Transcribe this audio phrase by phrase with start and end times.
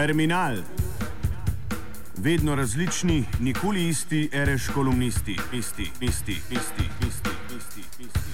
[0.00, 0.56] Terminal.
[2.24, 8.32] Vedno različni, nikoli isti, reš kolumnisti, isti, isti, isti, isti, isti, isti.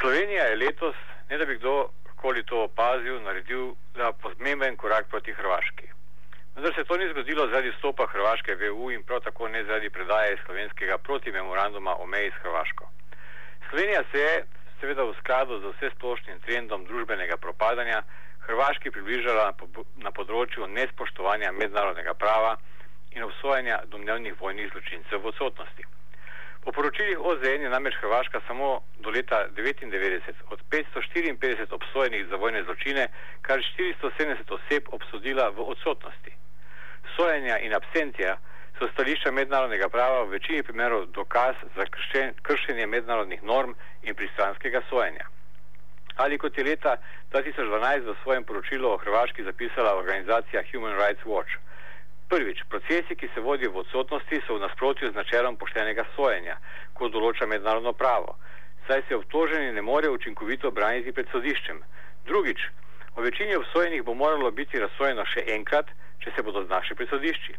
[0.00, 0.96] Slovenija je letos,
[1.30, 3.74] ne da bi kdorkoli to opazil, naredil
[4.22, 5.86] pomemben korak proti Hrvaški.
[6.54, 9.90] Vendar se to ni zgodilo zaradi stopa Hrvaške v EU in prav tako ne zaradi
[9.90, 12.90] predaje slovenskega proti memoranduma o meji s Hrvaško.
[13.68, 14.44] Slovenija se je,
[14.80, 18.02] seveda v skladu z vse splošnim trendom družbenega propadanja,
[18.40, 19.52] Hrvaški približala
[20.00, 22.56] na področju nespoštovanja mednarodnega prava
[23.12, 25.84] in obsojanja domnevnih vojnih zločincev v odsotnosti.
[26.64, 32.64] Po poročilih OZN je namreč Hrvaška samo do leta 1999 od 554 obsojenih za vojne
[32.64, 33.08] zločine
[33.42, 36.32] kar 470 oseb obsodila v odsotnosti.
[37.16, 38.36] Sojenja in absencija
[38.80, 41.84] so stališča mednarodnega prava v večini primerov dokaz za
[42.42, 45.26] kršenje mednarodnih norm in pristranskega sojenja.
[46.16, 46.96] Ali kot je leta
[47.32, 51.60] 2012 v svojem poročilu o Hrvaški zapisala organizacija Human Rights Watch.
[52.28, 56.56] Prvič, procesi, ki se vodijo v odsotnosti, so v nasprotju z načelom poštenega sojenja,
[56.94, 58.36] kot določa mednarodno pravo,
[58.86, 61.82] saj se obtoženi ne more učinkovito braniti pred sodiščem.
[62.24, 62.64] Drugič,
[63.16, 65.92] o večini obsojenih bo moralo biti razsojeno še enkrat,
[66.24, 67.58] če se bodo znašli pred sodišči.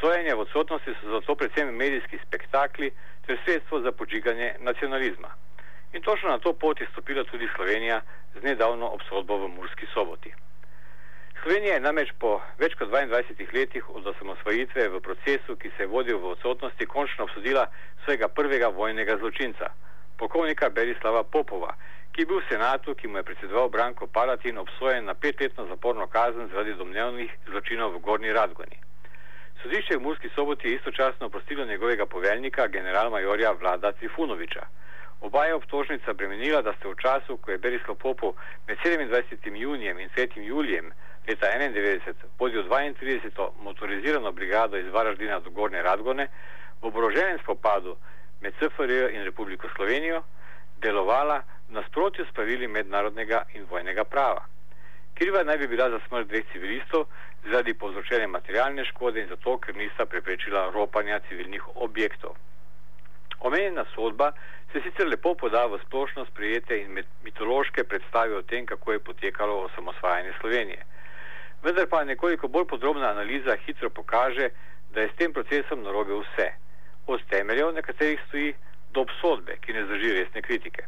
[0.00, 2.90] Sojenje v odsotnosti so zato predvsem medijski spektakli
[3.26, 5.28] ter sredstvo za podžiganje nacionalizma.
[5.92, 8.00] In točno na to pot je stopila tudi Slovenija
[8.34, 10.32] z nedavno obsodbo v Murski soboti.
[11.42, 15.92] Slovenija je namreč po več kot 22 letih od osamosvojitve v procesu, ki se je
[15.92, 17.66] vodil v odsotnosti, končno obsodila
[18.04, 19.68] svojega prvega vojnega zločinca,
[20.16, 21.74] polkovnika Berislava Popova,
[22.12, 26.06] ki je bil v senatu, ki mu je predsedoval Branko Palatin, obsojen na petletno zaporno
[26.06, 28.76] kazen zaradi domnevnih zločinov v Gorni Radgoni.
[29.62, 34.66] Sodišče v Murski soboti je istočasno oprostilo njegovega poveljnika, generalmajorja Vlada Trifunoviča.
[35.20, 38.32] Oba je obtožnica bremenila, da ste v času, ko je Berislav Popov
[38.68, 39.56] med 27.
[39.56, 40.40] junijem in 3.
[40.42, 40.92] julijem
[41.28, 43.50] leta 1991 vodil 32.
[43.62, 46.28] motorizirano brigado iz Varaždina do Gorne Radgone,
[46.82, 47.96] v oboroženem spopadu
[48.40, 50.22] med SFRJ in Republiko Slovenijo
[50.80, 54.44] delovala nasprotju s pravili mednarodnega in vojnega prava.
[55.14, 57.04] Kriva naj bi bila za smrt dveh civilistov
[57.44, 62.36] zaradi povzročene materialne škode in zato, ker nista preprečila ropanja civilnih objektov.
[63.40, 64.32] Omenjena sodba
[64.72, 69.62] se sicer lepo poda v splošno sprejete in mitološke predstave o tem, kako je potekalo
[69.64, 70.84] osamosvajanje Slovenije.
[71.62, 74.50] Vendar pa nekoliko bolj podrobna analiza hitro pokaže,
[74.92, 76.52] da je s tem procesom narobe vse,
[77.06, 78.54] od temeljev, na katerih stoji,
[78.92, 80.84] do obsodbe, ki ne zdrži resne kritike.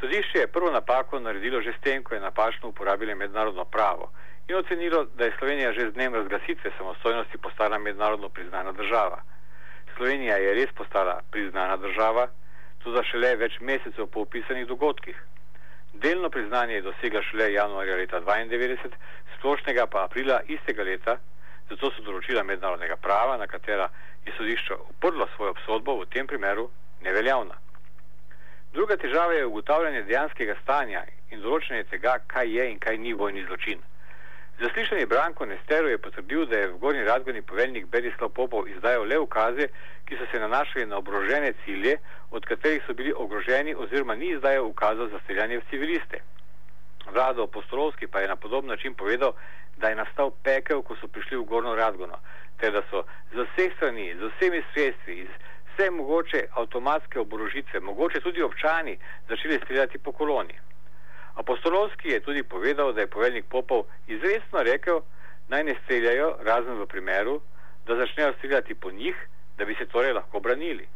[0.00, 4.10] Sodišče je prvo napako naredilo že s tem, ko je napačno uporabilo mednarodno pravo
[4.48, 9.22] in ocenilo, da je Slovenija že z dnem razglasitve samostojnosti postala mednarodno priznana država.
[9.96, 12.28] Slovenija je res postala priznana država,
[12.86, 15.16] za šele več mesecev po opisanih dogodkih.
[16.02, 18.92] Delno priznanje je dosegla šele januarja leta 1992,
[19.36, 21.16] splošnega pa aprila istega leta,
[21.70, 23.88] zato so določila mednarodnega prava, na katera
[24.26, 26.68] je sodišče uprlo svojo obsodbo, v tem primeru
[27.02, 27.58] neveljavna.
[28.72, 33.44] Druga težava je ugotavljanje dejanskega stanja in določanje tega, kaj je in kaj ni vojni
[33.46, 33.82] zločin.
[34.60, 39.18] Zaslišani Branko Nestero je potrdil, da je v Gorni Radgoni poveljnik Berislav Popov izdajal le
[39.18, 39.68] ukaze,
[40.08, 41.98] ki so se nanašali na obrožene cilje,
[42.30, 46.22] od katerih so bili ogroženi oziroma ni izdajal ukazov za streljanje v civiliste.
[47.12, 49.32] Vlado Postolovski pa je na podoben način povedal,
[49.76, 52.16] da je nastal pekel, ko so prišli v Gorno Radgono,
[52.56, 55.28] ter da so z vseh strani, z vsemi sredstvi, iz
[55.76, 58.98] vse mogoče avtomatske oborožitve, mogoče tudi občani,
[59.28, 60.54] začeli streljati po koloni.
[61.34, 65.00] Apostolovski je tudi povedal, da je poveljnik Popov izredno rekel,
[65.48, 67.40] naj ne streljajo, razen v primeru,
[67.86, 69.16] da začnejo streljati po njih,
[69.58, 70.88] da bi se torej lahko branili.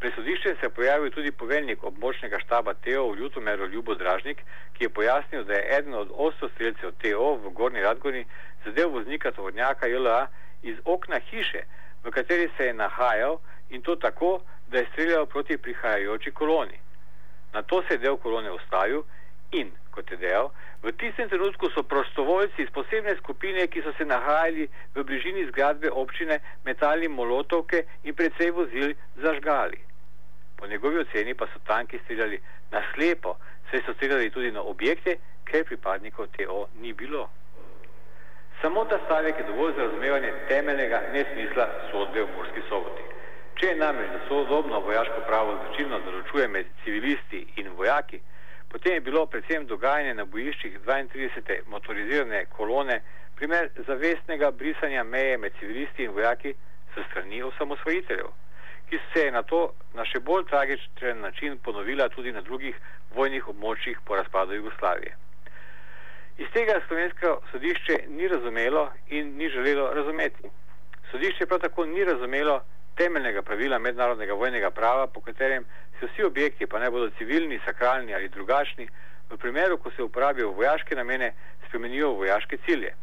[0.00, 4.42] Pri sodišču se je pojavil tudi poveljnik območnega štaba TO v Ljutomeru Ljubo Dražnik,
[4.74, 8.24] ki je pojasnil, da je eden od osto streljcev TO v Gorni Radgoni
[8.64, 10.26] zadev voznika tovornjaka JLA
[10.62, 11.62] iz okna hiše,
[12.04, 13.38] v kateri se je nahajal
[13.70, 14.40] in to tako,
[14.70, 16.78] da je streljal proti prihajajoči koloni.
[17.52, 19.02] Na to se je del kolone ustavil
[19.52, 20.50] in, kot je dejal,
[20.82, 25.90] v tistem trenutku so prostovoljci iz posebne skupine, ki so se nahajali v bližini zgradbe
[25.90, 29.80] občine, metali molotovke in predvsej vozil zažgali.
[30.56, 32.40] Po njegovi oceni pa so tanki streljali
[32.70, 33.36] na slepo,
[33.70, 37.28] saj so streljali tudi na objekte, ker pripadnikov TO ni bilo.
[38.62, 43.19] Samo ta stavek je dovolj za razumevanje temeljnega nesmisla sodbe v Murski soboti.
[43.60, 48.16] Če je namreč, da sodobno vojaško pravo značilno določuje med civilisti in vojaki,
[48.72, 51.58] potem je bilo predvsem dogajanje na bojiščih 32.
[51.68, 52.96] motorizirane kolone
[53.36, 56.54] primer zavestnega brisanja meje med civilisti in vojaki
[56.94, 58.32] s strani osamosvojiteljev,
[58.88, 59.60] ki se je na to
[59.92, 62.80] na še bolj tragičen način ponovila tudi na drugih
[63.12, 65.16] vojnih območjih po razpadu Jugoslavije.
[66.40, 68.88] Iz tega slovensko sodišče ni razumelo
[69.20, 70.48] in ni želelo razumeti.
[71.12, 72.62] Sodišče prav tako ni razumelo
[72.96, 75.64] temeljnega pravila mednarodnega vojnega prava, po katerem
[75.98, 78.88] se vsi objekti, pa ne bodo civilni, sakralni ali drugačni,
[79.30, 81.32] v primeru, ko se uporabijo v vojaške namene,
[81.68, 82.94] spremenijo v vojaške cilje.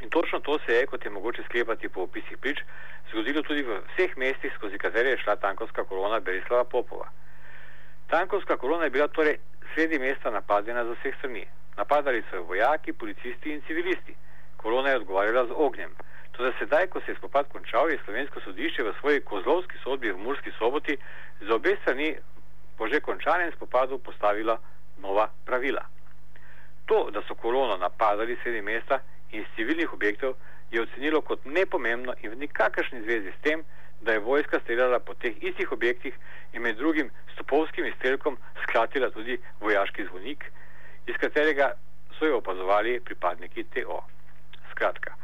[0.00, 2.62] In točno to se je, kot je mogoče sklepati po opisih prič,
[3.10, 7.08] zgodilo tudi v vseh mestih, skozi katere je šla tankovska kolona Berislava Popova.
[8.06, 9.36] Tankovska kolona je bila torej
[9.74, 11.44] sredi mesta napadena z vseh strani.
[11.76, 14.14] Napadali so jo vojaki, policisti in civilisti.
[14.56, 15.90] Kolona je odgovarjala z ognjem.
[16.32, 20.18] Toda sedaj, ko se je spopad končal, je slovensko sodišče v svoji kozlovski sodbi v
[20.18, 20.96] Murski soboti
[21.40, 22.16] za obe strani
[22.78, 24.58] po že končanem spopadu postavilo
[24.98, 25.84] nova pravila.
[26.86, 29.00] To, da so kolono napadali sredi mesta
[29.32, 30.34] in iz civilnih objektov,
[30.70, 33.64] je ocenilo kot nepomembno in v nikakršni zvezi s tem,
[34.00, 36.14] da je vojska streljala po teh istih objektih
[36.52, 40.44] in med drugim stopovskim izstrelkom sklatila tudi vojaški zvonik,
[41.06, 41.72] iz katerega
[42.18, 44.00] so jo opazovali pripadniki TO.
[44.70, 45.14] Skratka,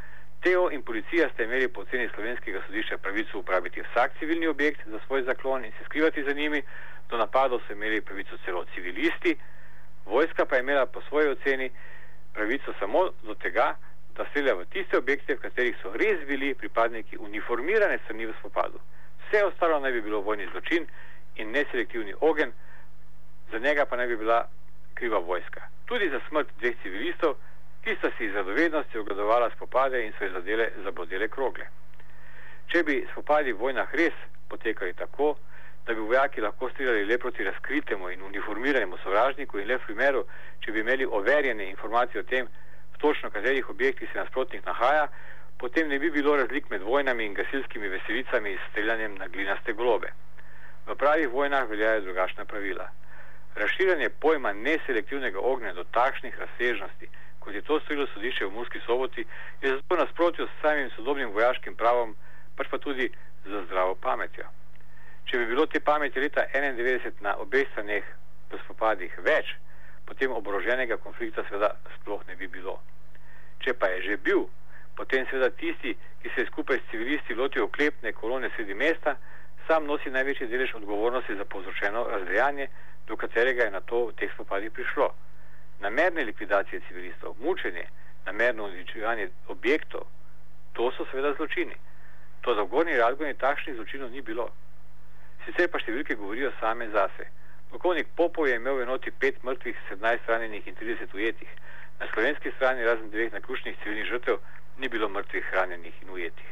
[0.47, 4.99] TO in policija sta imeli po oceni slovenskega sodišča pravico uporabiti vsak civilni objekt za
[5.05, 6.61] svoj zaklon in se skrivati za njimi,
[7.09, 9.35] do napadov so imeli pravico celo civilisti,
[10.05, 11.69] vojska pa je imela po svoji oceni
[12.33, 13.75] pravico samo do tega,
[14.15, 18.79] da strelja v tiste objekte, v katerih so res bili pripadniki uniformirane strani v spopadu.
[19.27, 20.87] Vse ostalo naj bi bilo vojni zločin
[21.35, 22.51] in neselektivni ogen,
[23.51, 24.47] za njega pa naj bi bila
[24.93, 25.61] kriva vojska.
[25.85, 27.35] Tudi za smrt dveh civilistov,
[27.83, 31.67] ki sta si iz zadovednosti ogledovala spopade in so jih zadele zabodele krogle.
[32.67, 34.15] Če bi spopadi v vojnah res
[34.49, 35.37] potekali tako,
[35.87, 40.25] da bi vojaki lahko streljali le proti razkritemu in uniformiranemu sovražniku in le v primeru,
[40.59, 42.47] če bi imeli overjene informacije o tem,
[42.97, 45.07] točno katerih objektih se nasprotnik nahaja,
[45.57, 50.11] potem ne bi bilo razlik med vojnami in gasilskimi veselicami in streljanjem na glinaste globe.
[50.87, 52.89] V pravih vojnah veljajo drugačna pravila.
[53.55, 57.09] Razširjanje pojma neselektivnega ognja do takšnih razsežnosti,
[57.47, 59.23] kot je to storilo sodišče v Murski soboti,
[59.61, 62.15] je zato nasprotjo s samim sodobnim vojaškim pravom,
[62.59, 63.07] pač pa tudi
[63.45, 64.43] za zdravo pametjo.
[65.31, 68.03] Če bi bilo te pameti leta 1991 na obeh straneh
[68.51, 69.53] v spopadih več,
[70.03, 72.81] potem oboroženega konflikta seveda sploh ne bi bilo.
[73.63, 74.43] Če pa je že bil,
[74.99, 79.15] potem seveda tisti, ki se je skupaj s civilisti lotil oklepne kolone sredi mesta,
[79.69, 82.67] sam nosi največji delež odgovornosti za povzročeno razdejanje,
[83.07, 85.13] do katerega je na to v teh spopadih prišlo.
[85.79, 87.87] Namerne likvidacije civilistov, mučenje,
[88.25, 90.01] namerno uničevanje objektov,
[90.73, 91.75] to so seveda zločini.
[92.41, 94.49] To za gornji razgoni takšnih zločinov ni bilo.
[95.45, 97.29] Sicer pa številke govorijo same zase.
[97.71, 101.49] Polkovnik Popov je imel v enoti pet mrtvih, 17 ranjenih in 30 ujetih.
[101.99, 104.37] Na slovenski strani, razen dveh naključnih civilnih žrtev,
[104.77, 106.51] ni bilo mrtvih, ranjenih in ujetih.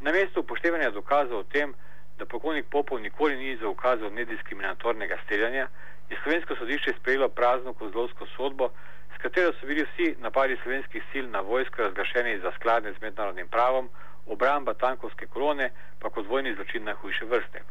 [0.00, 1.74] Na mestu upoštevanja dokazov o tem,
[2.18, 5.68] da polkovnik Popov nikoli ni zaukazal nediskriminatornega streljanja,
[6.10, 8.70] je slovensko sodišče sprejelo prazno kozlovsko sodbo,
[9.14, 13.48] s katero so bili vsi napadi slovenskih sil na vojsko razglašeni za skladne z mednarodnim
[13.48, 13.90] pravom,
[14.26, 17.62] obramba tankovske kolone pa kot vojni zločin najhujše vrste.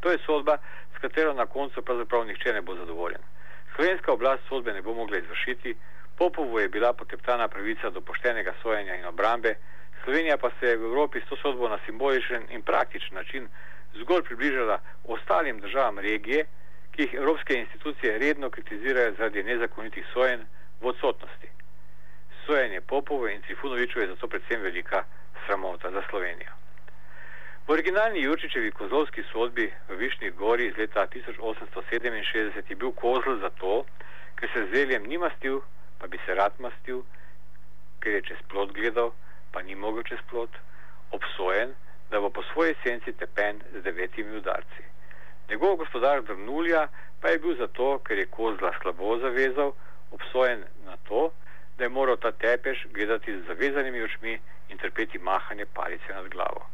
[0.00, 0.58] To je sodba,
[0.94, 3.22] s katero na koncu pravzaprav nihče ne bo zadovoljen.
[3.74, 5.76] Slovenska oblast sodbe ne bo mogla izvršiti,
[6.20, 9.54] Popovu je bila poteptana pravica do poštenega sojenja in obrambe,
[10.04, 13.48] Slovenija pa se je v Evropi s to sodbo na simboličen in praktičen način
[13.94, 16.44] zgolj približala ostalim državam regije,
[16.92, 20.46] ki jih evropske institucije redno kritizirajo zaradi nezakonitih sojen
[20.80, 21.48] v odsotnosti.
[22.46, 25.04] Sojenje Popovu in Trifunoviču je zato predvsem velika
[25.46, 26.52] sramota za Slovenijo.
[27.66, 33.84] V originalni Jurčičevi kozlovski sodbi v Višnji gori iz leta 1867 je bil kozl zato,
[34.34, 35.60] ker se z zeljem ni mastil,
[35.98, 37.04] pa bi se rad mastil,
[38.00, 39.12] ker je čez plot gledal,
[39.52, 40.50] pa ni mogel čez plot,
[41.10, 41.74] obsojen,
[42.10, 44.89] da bo po svoji senci tepen z devetimi udarci.
[45.50, 46.88] Njegov gospodar Drnulja
[47.20, 49.72] pa je bil zato, ker je kozla slabo zavezal,
[50.10, 51.30] obsojen na to,
[51.78, 54.38] da je moral ta tepež gledati z zavezanimi očmi
[54.68, 56.66] in trpeti mahanje palice nad glavo.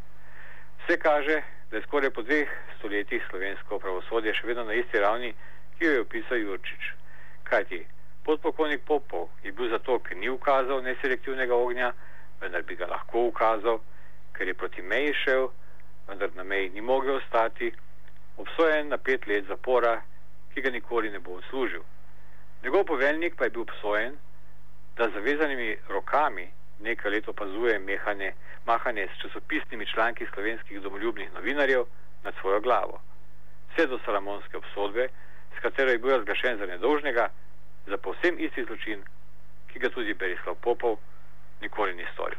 [0.82, 5.32] Vse kaže, da je skoraj po dveh stoletjih slovensko pravosodje še vedno na isti ravni,
[5.78, 6.92] ki jo je opisal Jurčič.
[7.48, 7.80] Kajti
[8.24, 11.92] podpokojnik Popov je bil zato, ker ni ukazal neselektivnega ognja,
[12.40, 13.80] vendar bi ga lahko ukazal,
[14.36, 15.48] ker je proti meji šel,
[16.08, 17.72] vendar na meji ni mogel ostati,
[18.36, 20.02] obsojen na pet let zapora,
[20.54, 21.82] ki ga nikoli ne bo odslužil.
[22.62, 24.16] Njegov poveljnik pa je bil obsojen,
[24.96, 26.48] da zavezanimi rokami
[26.80, 28.32] nekaj let opazuje mehanje,
[28.66, 31.84] mahanje s časopisnimi članki slovenskih domoljubnih novinarjev
[32.24, 33.00] nad svojo glavo.
[33.72, 35.08] Vse do salamonske obsodbe,
[35.56, 37.28] s katero je bil razglašen za nedolžnega,
[37.86, 39.04] za povsem isti zločin,
[39.68, 40.96] ki ga tudi Berislav Popov
[41.60, 42.38] nikoli ni storil.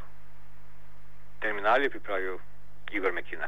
[1.39, 2.37] Terminal je pripravil
[2.91, 3.47] Igor Mekina.